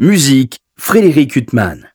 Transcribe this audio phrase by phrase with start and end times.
[0.00, 1.88] Musique, Frédéric Huttman.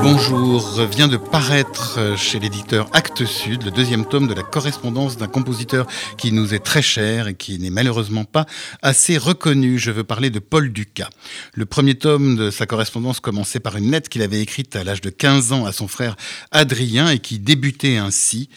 [0.00, 5.26] Bonjour, vient de paraître chez l'éditeur Actes Sud le deuxième tome de la correspondance d'un
[5.26, 8.46] compositeur qui nous est très cher et qui n'est malheureusement pas
[8.80, 9.80] assez reconnu.
[9.80, 11.10] Je veux parler de Paul Ducas.
[11.54, 15.00] Le premier tome de sa correspondance commençait par une lettre qu'il avait écrite à l'âge
[15.00, 16.14] de 15 ans à son frère
[16.52, 18.50] Adrien et qui débutait ainsi.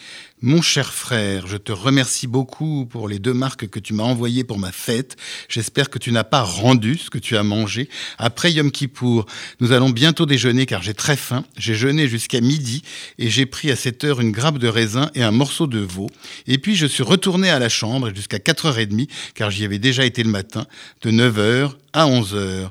[0.46, 4.44] Mon cher frère, je te remercie beaucoup pour les deux marques que tu m'as envoyées
[4.44, 5.16] pour ma fête.
[5.48, 7.88] J'espère que tu n'as pas rendu ce que tu as mangé.
[8.18, 9.24] Après Yom Kippour,
[9.60, 11.46] nous allons bientôt déjeuner car j'ai très faim.
[11.56, 12.82] J'ai jeûné jusqu'à midi
[13.18, 16.10] et j'ai pris à cette heure une grappe de raisin et un morceau de veau.
[16.46, 20.22] Et puis je suis retourné à la chambre jusqu'à 4h30 car j'y avais déjà été
[20.22, 20.66] le matin,
[21.00, 22.68] de 9h à 11h.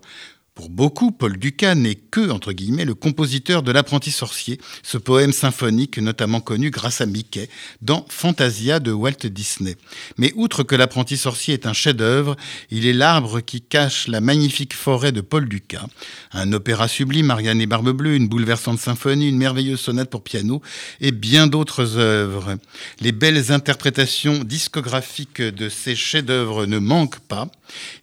[0.55, 5.33] Pour beaucoup, Paul Dukas n'est que, entre guillemets, le compositeur de L'apprenti sorcier, ce poème
[5.33, 7.49] symphonique notamment connu grâce à Mickey
[7.81, 9.75] dans Fantasia de Walt Disney.
[10.17, 12.35] Mais outre que L'apprenti sorcier est un chef-d'œuvre,
[12.69, 15.87] il est l'arbre qui cache la magnifique forêt de Paul Dukas.
[16.33, 20.61] Un opéra sublime, Marianne et Barbe Bleue, une bouleversante symphonie, une merveilleuse sonate pour piano
[21.01, 22.57] et bien d'autres œuvres.
[22.99, 27.47] Les belles interprétations discographiques de ces chefs-d'œuvre ne manquent pas.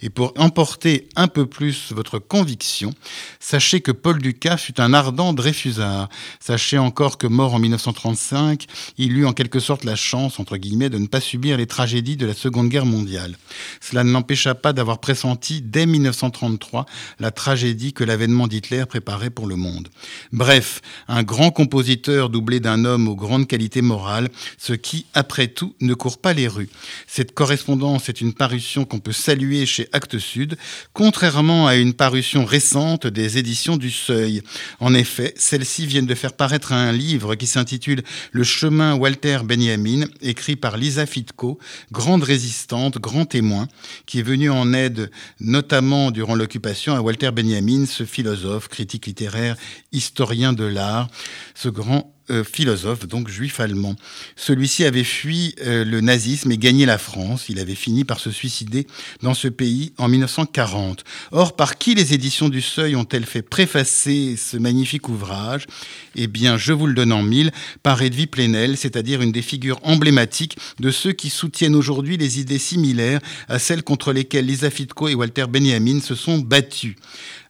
[0.03, 2.93] Et pour emporter un peu plus votre conviction,
[3.39, 6.09] sachez que Paul Ducas fut un ardent Dreyfusard.
[6.41, 8.67] Sachez encore que mort en 1935,
[8.99, 12.17] il eut en quelque sorte la chance, entre guillemets, de ne pas subir les tragédies
[12.17, 13.37] de la Seconde Guerre mondiale.
[13.81, 16.87] Cela ne l'empêcha pas d'avoir pressenti dès 1933
[17.19, 19.89] la tragédie que l'avènement d'Hitler préparait pour le monde.
[20.33, 25.75] Bref, un grand compositeur doublé d'un homme aux grandes qualités morales, ce qui, après tout,
[25.81, 26.71] ne court pas les rues.
[27.07, 30.57] Cette correspondance est une parution qu'on peut saluer chez Actes Sud,
[30.93, 34.43] contrairement à une parution récente des éditions du Seuil.
[34.79, 40.07] En effet, celles-ci viennent de faire paraître un livre qui s'intitule Le chemin Walter Benjamin,
[40.21, 41.59] écrit par Lisa Fitko,
[41.93, 43.69] grande résistante, grand témoin,
[44.07, 49.57] qui est venu en aide notamment durant l'occupation à Walter Benjamin, ce philosophe, critique littéraire,
[49.93, 51.09] historien de l'art,
[51.55, 53.97] ce grand euh, philosophe, donc juif allemand.
[54.37, 57.47] Celui-ci avait fui euh, le nazisme et gagné la France.
[57.49, 58.87] Il avait fini par se suicider
[59.23, 61.05] dans ce pays en 1940.
[61.33, 65.67] Or, par qui les éditions du Seuil ont-elles fait préfacer ce magnifique ouvrage?
[66.15, 67.51] Eh bien, je vous le donne en mille,
[67.83, 72.59] par Edwy Plenel, c'est-à-dire une des figures emblématiques de ceux qui soutiennent aujourd'hui les idées
[72.59, 76.97] similaires à celles contre lesquelles Lisa Fitko et Walter Benjamin se sont battus.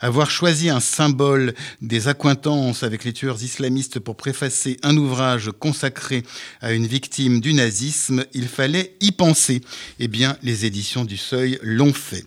[0.00, 6.22] Avoir choisi un symbole des accointances avec les tueurs islamistes pour préfacer un ouvrage consacré
[6.60, 9.60] à une victime du nazisme, il fallait y penser.
[9.98, 12.24] Eh bien, les éditions du Seuil l'ont fait.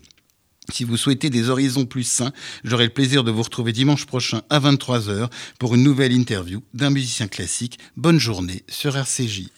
[0.72, 2.32] Si vous souhaitez des horizons plus sains,
[2.64, 5.28] j'aurai le plaisir de vous retrouver dimanche prochain à 23h
[5.58, 7.78] pour une nouvelle interview d'un musicien classique.
[7.96, 9.50] Bonne journée sur RCJ.